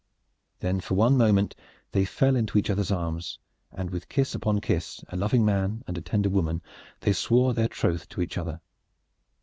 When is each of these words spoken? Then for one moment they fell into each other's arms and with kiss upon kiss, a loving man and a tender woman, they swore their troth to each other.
Then 0.57 0.79
for 0.79 0.95
one 0.95 1.15
moment 1.15 1.53
they 1.91 2.05
fell 2.05 2.35
into 2.35 2.57
each 2.57 2.71
other's 2.71 2.89
arms 2.89 3.37
and 3.71 3.91
with 3.91 4.09
kiss 4.09 4.33
upon 4.33 4.59
kiss, 4.59 5.03
a 5.09 5.15
loving 5.15 5.45
man 5.45 5.83
and 5.85 5.95
a 5.95 6.01
tender 6.01 6.27
woman, 6.31 6.63
they 7.01 7.13
swore 7.13 7.53
their 7.53 7.67
troth 7.67 8.09
to 8.09 8.21
each 8.23 8.35
other. 8.39 8.61